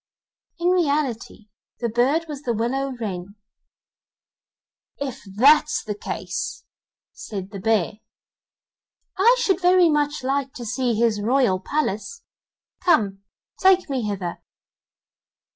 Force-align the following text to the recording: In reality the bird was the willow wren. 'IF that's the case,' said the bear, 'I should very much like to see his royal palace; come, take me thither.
In 0.57 0.69
reality 0.69 1.49
the 1.79 1.87
bird 1.87 2.25
was 2.27 2.41
the 2.41 2.53
willow 2.55 2.89
wren. 2.99 3.35
'IF 4.99 5.21
that's 5.35 5.83
the 5.83 5.93
case,' 5.93 6.63
said 7.13 7.51
the 7.51 7.59
bear, 7.59 7.99
'I 9.19 9.35
should 9.39 9.61
very 9.61 9.91
much 9.91 10.23
like 10.23 10.53
to 10.53 10.65
see 10.65 10.95
his 10.95 11.21
royal 11.21 11.59
palace; 11.59 12.23
come, 12.83 13.21
take 13.59 13.91
me 13.91 14.09
thither. 14.09 14.39